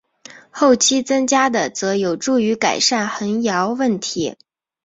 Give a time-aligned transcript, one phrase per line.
[0.49, 4.35] 后期增加的则有助于改善横摇问题。